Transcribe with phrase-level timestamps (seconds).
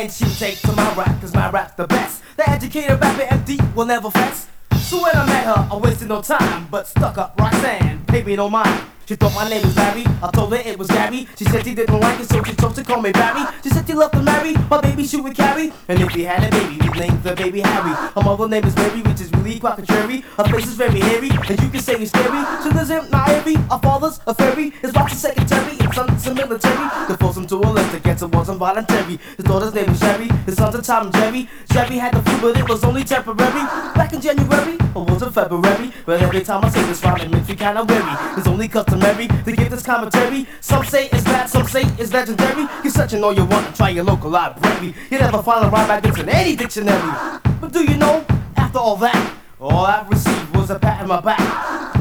[0.00, 2.22] and she take to my rap, cause my rap's the best.
[2.38, 4.48] The educated rapper MD will never fess.
[4.78, 8.34] So when I met her, I wasted no time, but stuck up Roxanne, paid me
[8.34, 8.82] no mind.
[9.10, 10.04] She thought my name was Barry.
[10.22, 11.26] I told her it was Gary.
[11.36, 13.42] She said she didn't like it, so she chose to call me Barry.
[13.60, 15.72] She said she loved to marry my baby she would carry.
[15.88, 17.90] And if he had a baby, we'd name the baby Harry.
[17.90, 20.20] Her mother name is Mary, which is really quite contrary.
[20.36, 22.38] Her face is very hairy, and you can say it's scary.
[22.62, 23.56] She lives in Nairi.
[23.72, 24.70] Our father's a fairy.
[24.80, 25.74] His wife's a secretary.
[25.74, 27.08] His son's a military.
[27.08, 29.18] They forced him to a list get to wasn't voluntary.
[29.36, 30.28] His daughter's name is Sherry.
[30.46, 31.48] His son's a Tom and Jerry.
[31.72, 33.64] Sherry had the flu, but it was only temporary.
[33.98, 35.92] Back in January, or was it February?
[36.06, 38.14] But every time I say this rhyme, it makes me kinda weary.
[38.38, 38.68] It's only
[39.00, 40.46] customary to give this commentary.
[40.60, 42.66] Some say it's bad, some say it's legendary.
[42.82, 44.94] You're such an all you want to try your local library.
[45.10, 47.12] You never find a rhyme like this in any dictionary.
[47.60, 48.24] But do you know,
[48.56, 51.38] after all that, all I received was a pat on my back.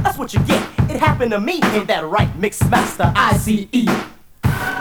[0.03, 0.61] That's what you get.
[0.89, 1.59] It happened to me.
[1.63, 3.65] Ain't that right, Mix Master ICE?
[4.43, 4.78] Roxanne,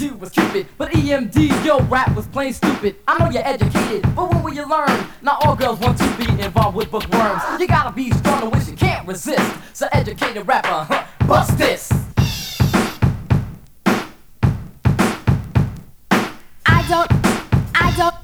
[0.00, 2.96] you was Cupid, but EMD, yo, rap was plain stupid.
[3.06, 5.06] I know you're educated, but when will you learn?
[5.20, 7.42] Not all girls want to be involved with bookworms.
[7.58, 9.54] You gotta be strong to which you can't resist.
[9.74, 11.90] So educated rapper, huh, bust this.
[16.66, 17.10] I don't,
[17.74, 18.14] I don't,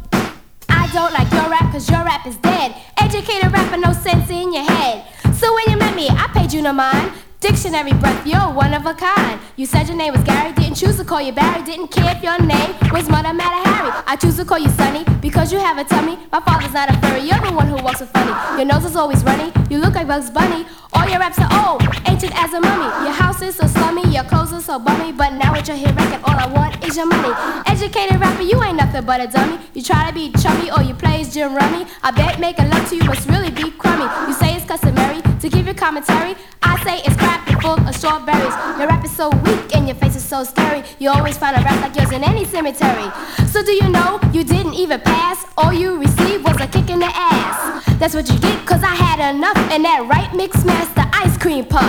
[0.71, 2.75] I don't like your rap cause your rap is dead.
[2.99, 5.07] Educated rapper, no sense in your head.
[5.35, 7.13] So when you met me, I paid you no mind.
[7.41, 9.39] Dictionary breath, you're one of a kind.
[9.57, 12.23] You said your name was Gary, didn't choose to call you Barry, didn't care if
[12.23, 13.93] your name was Mother Matter Harry.
[14.07, 16.19] I choose to call you Sonny because you have a tummy.
[16.33, 18.33] My father's not a furry, you're the one who walks so funny.
[18.57, 20.65] Your nose is always runny, you look like Bugs Bunny.
[20.95, 22.89] All your raps are old, ancient as a mummy.
[23.05, 25.13] Your house is so slummy, your clothes are so bummy.
[25.13, 27.35] But now with your hit record, all I want is your money.
[27.67, 29.59] Educated rapper, you ain't nothing but a dummy.
[29.75, 31.87] You try to be chummy or you play as gin rummy.
[32.03, 34.09] I bet making love to you must really be crummy.
[34.27, 36.35] You say it's customary to give your commentary.
[36.63, 38.55] I say it's crap full of strawberries.
[38.79, 40.83] Your rap is so weak and your face is so scary.
[40.99, 43.09] You always find a rap like yours in any cemetery.
[43.47, 45.47] So do you know you didn't even pass?
[45.57, 47.85] All you received was a kick in the ass.
[47.99, 49.57] That's what you get, cause I had enough.
[49.73, 51.83] And that right mix master ice cream puff.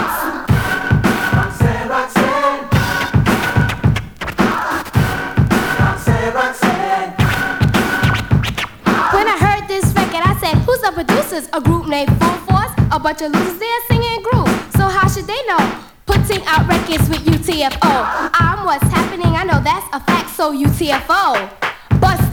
[9.13, 11.49] When I heard this record, I said, Who's the producers?
[11.53, 12.46] A group named Force?
[12.89, 14.47] A bunch of losers there singing groove.
[14.75, 15.83] So how should they know?
[16.05, 18.29] Putting out records with UTFO.
[18.33, 21.51] I'm what's happening, I know that's a fact, so UTFO.
[21.99, 22.26] Bust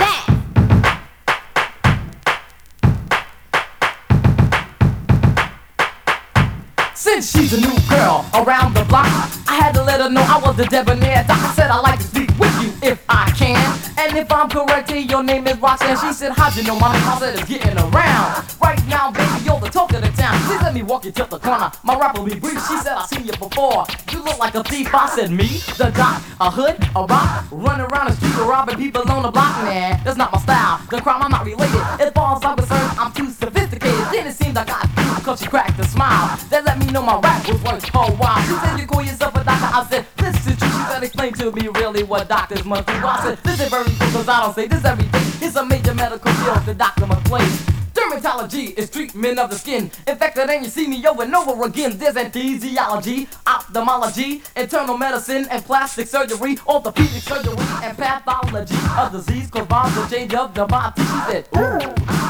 [7.15, 9.07] Since she's a new girl around the block,
[9.47, 11.25] I had to let her know I was the debonair.
[11.29, 13.55] I said I like to speak with you if I can.
[13.97, 15.97] And if I'm correct, your name is Roxanne.
[16.01, 17.07] She said, How'd you know my name?
[17.07, 18.43] I said, It's getting around.
[18.61, 20.35] Right now, baby, you're the talk of the town.
[20.49, 21.71] Please let me walk you to the corner.
[21.85, 22.59] My rap will be brief.
[22.67, 23.87] She said, I've seen you before.
[24.11, 24.93] You look like a thief.
[24.93, 25.47] I said, Me?
[25.79, 26.21] The doc?
[26.41, 26.83] A hood?
[26.97, 27.47] A rock?
[27.53, 29.63] Running around the street robbing people on the block?
[29.63, 30.01] man.
[30.03, 30.81] that's not my style.
[30.91, 31.81] The crime, I'm not related.
[32.01, 34.05] As far as I'm concerned, I'm too sophisticated.
[34.11, 34.91] Then it seems I got
[35.25, 36.37] because she cracked a smile.
[36.51, 38.41] That let me know my rap was for a while.
[38.43, 39.71] She said, You call yourself a doctor?
[39.77, 42.95] I said, This said, Explain to me really what doctors must do.
[42.95, 45.47] I said, This is very because I don't say this every day.
[45.47, 47.84] It's a major medical field the doctor play.
[47.95, 49.91] Dermatology is treatment of the skin.
[50.07, 51.97] Infected and you see me over and over again.
[51.97, 58.75] There's anesthesiology, ophthalmology, internal medicine and plastic surgery, orthopedic surgery and pathology.
[58.99, 61.03] A disease caused by the change of the body.
[61.03, 61.79] She said, ooh,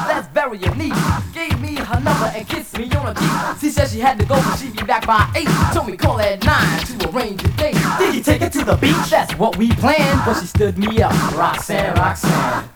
[0.06, 0.93] that's very unique.
[1.32, 3.61] Gave me her number and kissed me on the cheek.
[3.61, 5.49] She said she had to go, but she'd be back by eight.
[5.72, 7.76] Told me call at nine to arrange a date.
[7.99, 9.11] Did you take her to the beach?
[9.11, 10.20] That's what we planned.
[10.26, 11.12] But she stood me up.
[11.34, 12.69] Roxanne, Roxanne.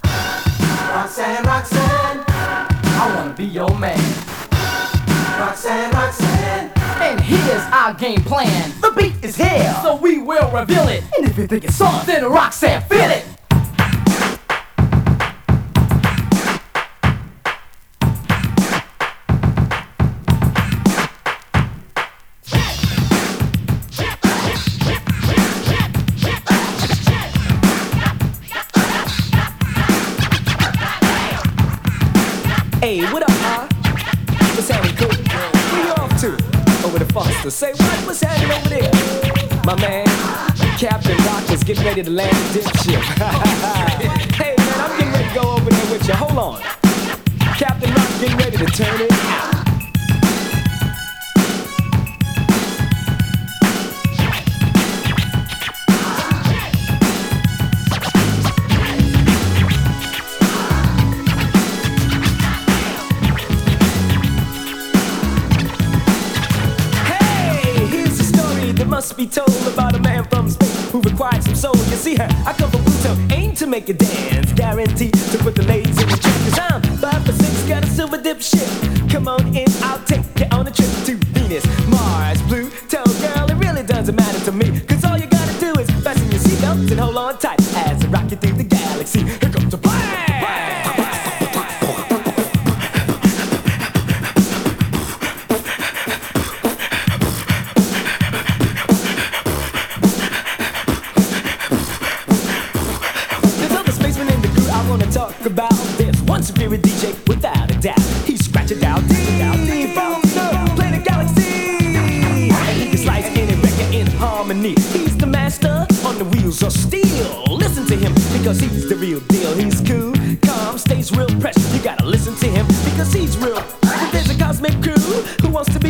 [0.88, 2.24] Roxanne, Roxanne,
[3.00, 3.96] I wanna be your man.
[5.38, 6.72] Roxanne, Roxanne.
[7.00, 8.72] And here's our game plan.
[8.80, 9.72] The beat is here.
[9.82, 11.04] So we will reveal it.
[11.16, 13.24] And if you think it's soft, Then Roxanne, feel it.
[32.88, 33.68] Hey, what up, huh?
[34.56, 35.12] What's happening, cool?
[35.12, 36.28] Where you off to?
[36.86, 37.50] Over to Foster.
[37.50, 38.06] Say what?
[38.06, 38.90] What's happening over there?
[39.66, 40.06] My man,
[40.78, 43.02] Captain Rock is getting ready to land the dipship.
[44.36, 46.14] hey, man, I'm getting ready to go over there with you.
[46.14, 46.62] Hold on.
[47.58, 49.67] Captain Rock getting ready to turn it out.
[71.28, 71.76] Required some soul.
[71.90, 75.57] You see, her, I come from Pluto, aim to make a dance, guaranteed to put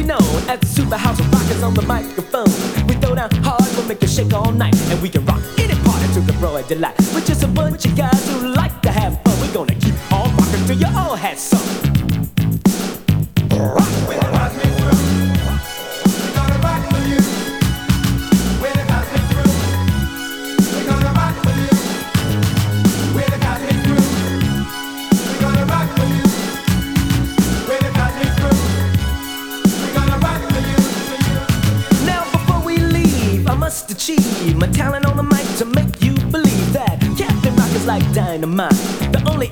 [0.08, 2.50] known as the super house of rockers on the microphone.
[2.88, 5.76] We throw down hard, we'll make you shake all night, and we can rock any
[5.84, 6.96] party to the broad delight.
[7.14, 9.38] We're just a bunch of guys who like to have fun.
[9.40, 11.87] We're gonna keep on rocking till you all have some.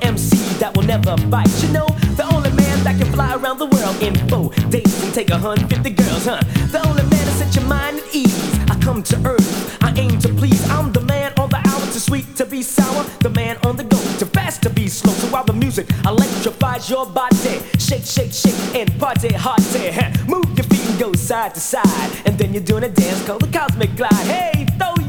[0.02, 1.50] MC that will never bite.
[1.62, 5.14] You know, the only man that can fly around the world in four days and
[5.14, 6.40] take a hundred fifty girls, huh?
[6.72, 8.36] The only man that set your mind at ease.
[8.70, 10.62] I come to earth, I aim to please.
[10.70, 13.04] I'm the man on the hour, too sweet to be sour.
[13.20, 15.12] The man on the go, too fast to be slow.
[15.12, 19.56] So while the music electrifies your body, shake, shake, shake, and party hard.
[20.28, 23.42] Move your feet and go side to side, and then you're doing a dance called
[23.42, 24.26] the cosmic glide.
[24.26, 24.66] Hey,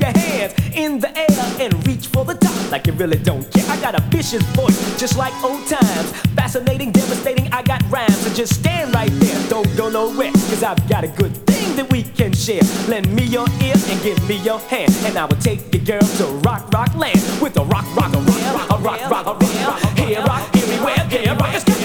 [0.07, 1.27] your hands in the air
[1.59, 3.65] and reach for the top like you really don't care.
[3.69, 6.11] I got a vicious voice, just like old times.
[6.35, 8.17] Fascinating, devastating, I got rhymes.
[8.17, 11.91] So just stand right there, don't go nowhere, cause I've got a good thing that
[11.91, 12.61] we can share.
[12.87, 16.01] Lend me your ear and give me your hand, and I will take you, girl,
[16.01, 19.33] to rock, rock land with a rock, rock, a rock, rock, a rock, rock, a
[19.33, 21.76] rock, rock, here, rock, everywhere, yeah, rock,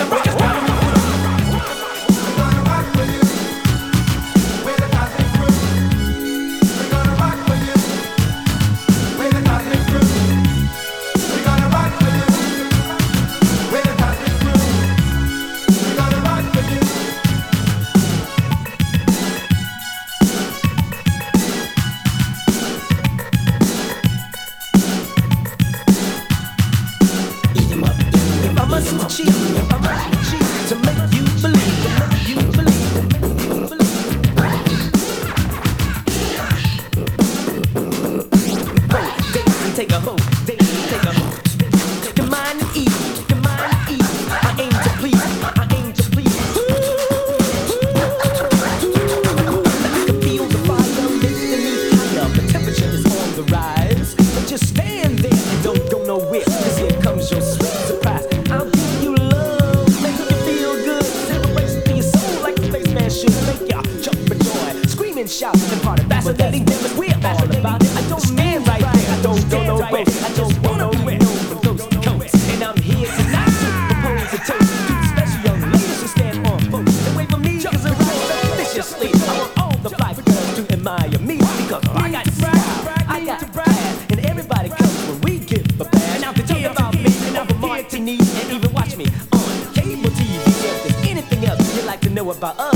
[65.22, 66.98] and shout and party faster than they did.
[66.98, 67.96] We're all about it.
[67.96, 69.14] I don't man right there.
[69.14, 70.02] I don't don't know where.
[70.02, 71.18] I just wanna know where
[71.62, 76.00] those coast and I'm here tonight to propose a toast to the special young ladies
[76.02, 79.10] who stand on folks and wait for me 'cause I'm rising viciously.
[79.30, 83.52] I want all the fly girls to admire me because I got style, I got
[83.52, 86.20] class, and everybody comes when we give a bash.
[86.20, 90.10] Now they talk about me and I'm a martini, and even watch me on cable
[90.18, 90.34] TV.
[90.66, 92.71] If there's anything else you'd like to know about us.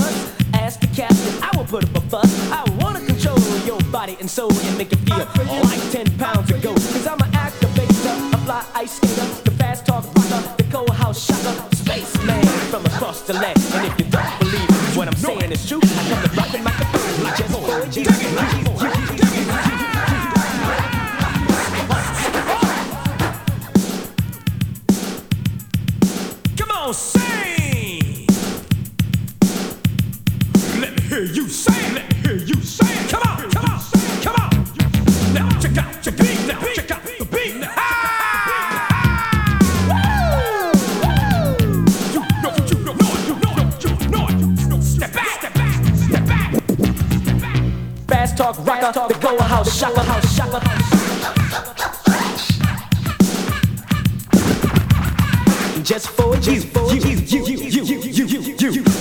[4.36, 5.05] soul and make it
[48.36, 50.60] talk rocker, the go house shocker, house shocker.
[55.82, 58.95] Just for you, you, you, you, you, you, you, you.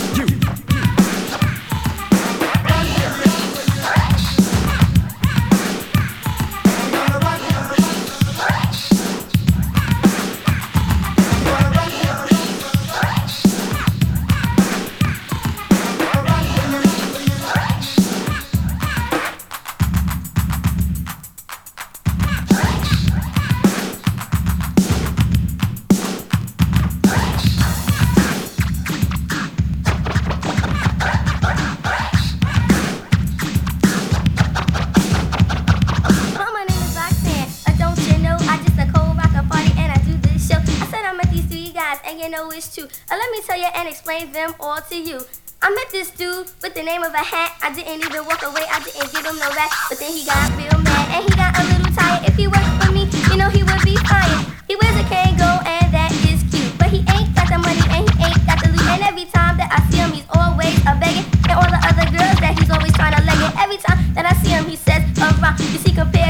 [42.75, 42.87] too.
[43.07, 45.23] And let me tell you and explain them all to you.
[45.63, 47.55] I met this dude with the name of a hat.
[47.63, 49.71] I didn't even walk away, I didn't give him no rest.
[49.87, 52.27] But then he got real mad and he got a little tired.
[52.27, 54.43] If he worked for me, you know he would be fine.
[54.67, 56.67] He wears a Kangol and that is cute.
[56.75, 58.83] But he ain't got the money and he ain't got the loot.
[58.91, 61.23] And every time that I see him, he's always a begging.
[61.47, 63.55] And all the other girls that he's always trying to leg it.
[63.55, 65.31] Every time that I see him, he says, uh,
[65.71, 66.24] You see, compare.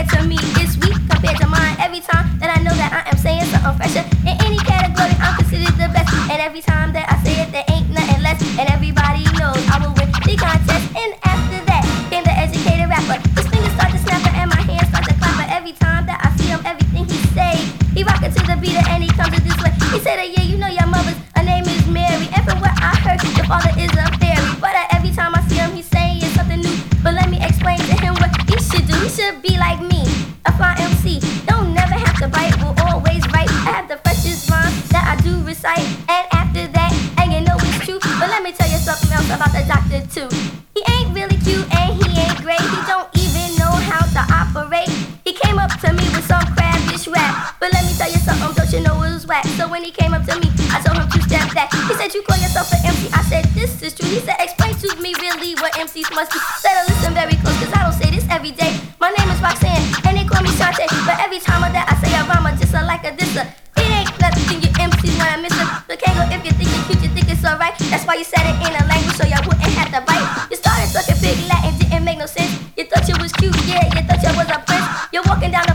[75.36, 75.75] walking down the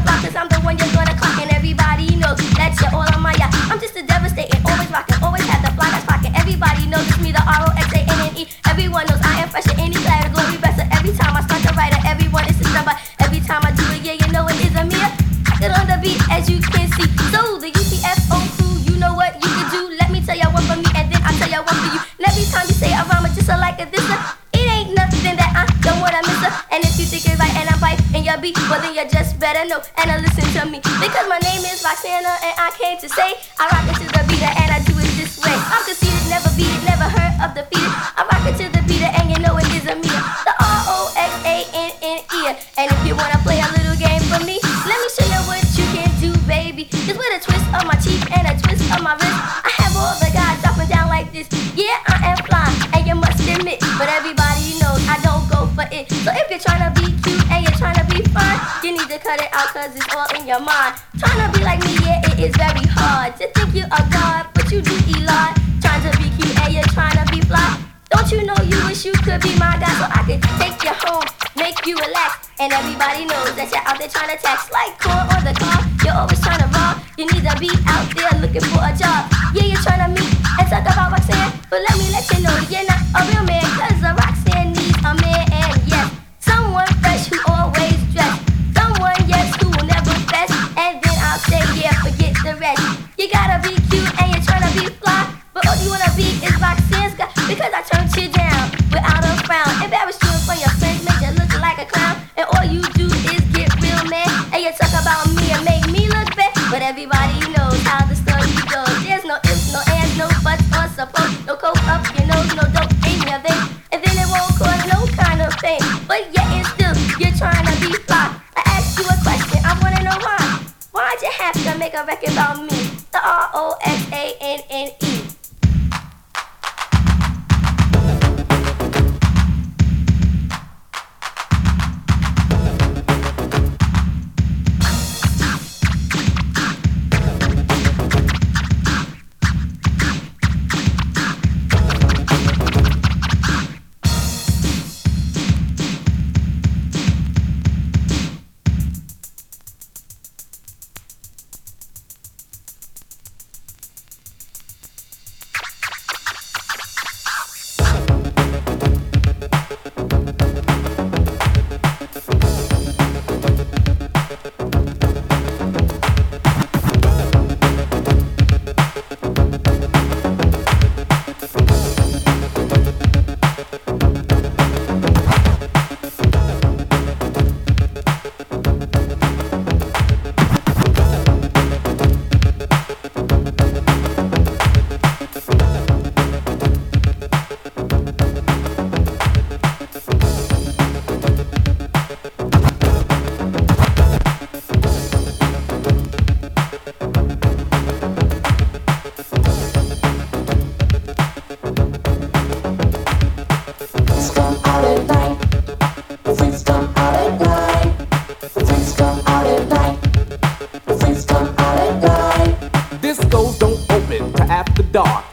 [29.08, 30.78] just better know and I listen to me.
[31.00, 34.22] Because my name is Roxanne and I came to say I rock it to the
[34.28, 35.54] beat and I do it this way.
[35.54, 37.79] I'm conceited, never beat, never heard of the beat.
[59.10, 60.94] to cut it out cause it's all in your mind.
[61.18, 63.34] Trying to be like me, yeah, it is very hard.
[63.42, 65.58] To think you are God, but you do a lot.
[65.82, 67.74] Trying to be cute and you're trying to be fly.
[68.14, 70.94] Don't you know you wish you could be my guy so I could take you
[71.02, 71.26] home,
[71.58, 72.54] make you relax.
[72.62, 75.82] And everybody knows that you're out there trying to text like core or the car.
[76.06, 77.02] You're always trying to rob.
[77.18, 79.26] You need to be out there looking for a job.
[79.58, 81.50] Yeah, you're trying to meet and talk about Roxanne.
[81.66, 84.39] But let me let you know you're not a real man, cause the Roxanne.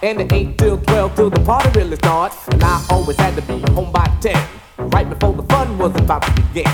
[0.08, 2.48] And it ain't till 12 till the party really starts.
[2.48, 4.36] And I always had to be home by 10,
[4.93, 6.72] right before the fun was about to begin.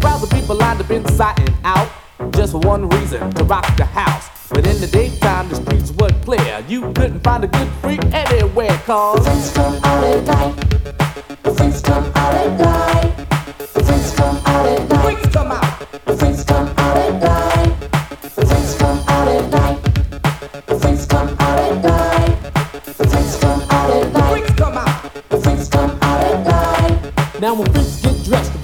[0.00, 1.90] Crowds of people lined up inside and out,
[2.32, 4.30] just for one reason to rock the house.
[4.50, 6.64] But in the daytime, the streets were clear.
[6.68, 11.42] You couldn't find a good freak anywhere, cause Freaks come out at night.
[11.42, 12.95] The freaks come out at night.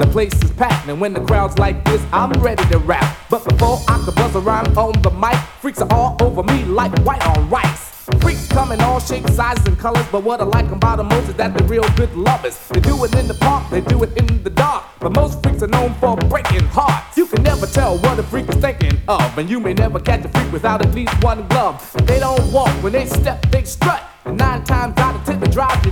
[0.00, 3.18] The place is packed, and when the crowd's like this, I'm ready to rap.
[3.28, 6.98] But before I could buzz around on the mic, freaks are all over me like
[7.00, 7.90] white on rice.
[8.22, 11.28] Freaks come in all shapes, sizes, and colors, but what I like about them most
[11.28, 12.56] is that they're real good lovers.
[12.68, 15.62] They do it in the park, they do it in the dark, but most freaks
[15.62, 17.18] are known for breaking hearts.
[17.18, 20.24] You can never tell what a freak is thinking of, and you may never catch
[20.24, 21.78] a freak without at least one glove.
[22.06, 25.48] They don't walk, when they step, they strut, and nine times out of ten they
[25.48, 25.89] drive you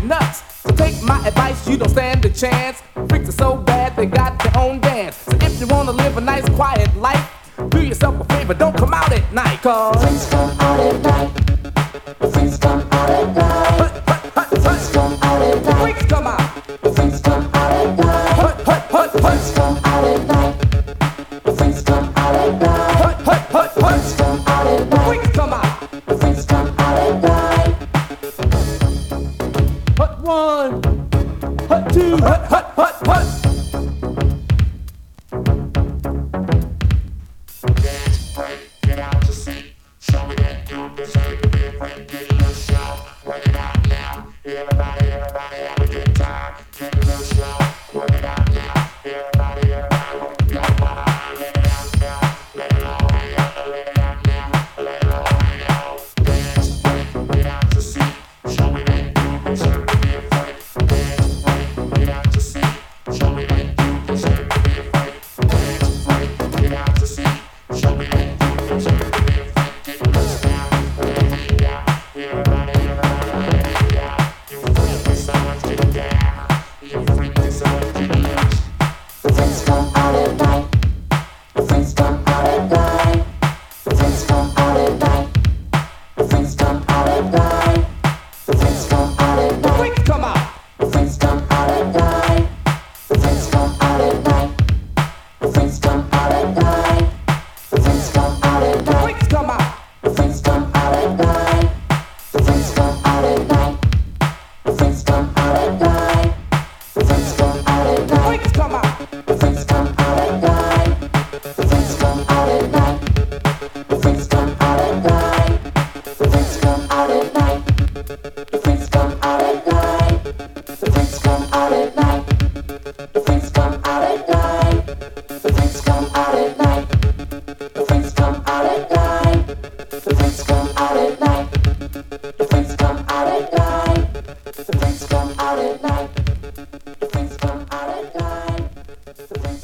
[0.78, 2.82] take my advice, you don't stand a chance.
[3.08, 5.16] Freaks are so bad, they got their own dance.
[5.16, 7.24] So if you wanna live a nice, quiet life,
[7.68, 10.00] do yourself a favor, don't come out at night, cause.
[10.02, 12.37] Freaks come out at night.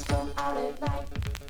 [0.07, 1.44] from our life.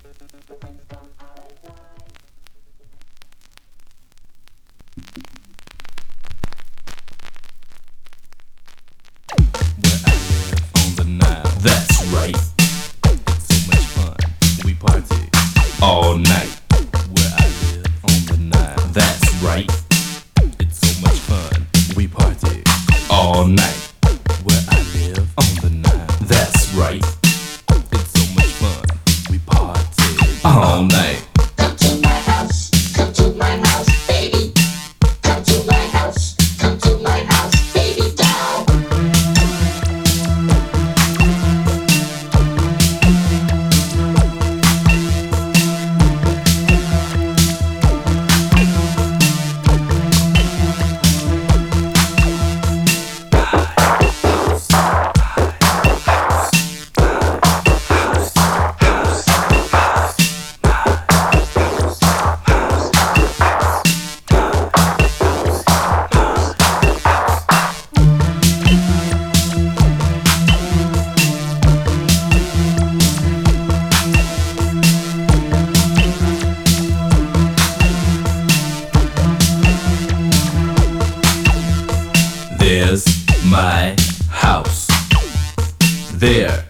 [86.25, 86.65] There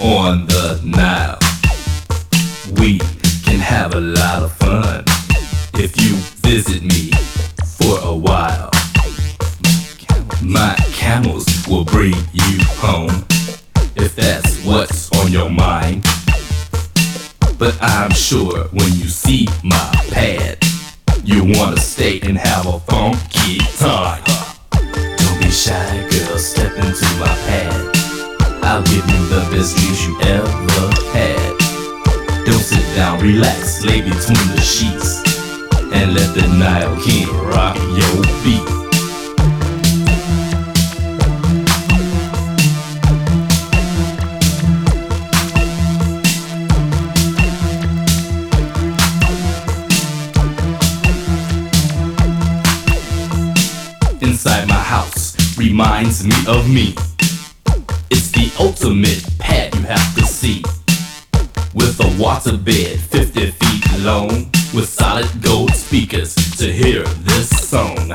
[0.00, 1.36] on the Nile.
[2.80, 2.98] We
[3.44, 5.02] can have a lot of fun
[5.74, 6.14] if you
[6.48, 7.10] visit me
[7.76, 8.70] for a while.
[10.40, 13.26] My camels will bring you home
[13.96, 16.04] if that's what's on your mind.
[17.58, 20.58] But I'm sure when you see my pad,
[21.24, 24.22] you wanna stay and have a funky time.
[24.70, 27.99] Don't be shy, girl, step into my pad.
[28.70, 31.58] I'll give you the best views you ever had.
[32.46, 35.24] Don't sit down, relax, lay between the sheets.
[35.92, 38.62] And let the Nile King rock your beat.
[54.22, 56.94] Inside my house reminds me of me.
[58.60, 60.62] Ultimate pad you have to see.
[61.72, 64.28] With a water bed 50 feet long,
[64.74, 68.12] with solid gold speakers to hear this song.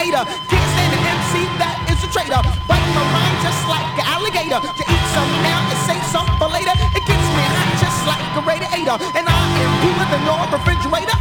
[0.00, 0.24] hater.
[0.48, 2.40] Kicks in the MC that is a traitor.
[2.64, 4.60] Biting my mind just like an alligator.
[4.64, 6.72] To eat some now and save some for later.
[6.96, 8.96] It gets me hot just like a radiator.
[9.12, 11.19] And I am cooler than your refrigerator.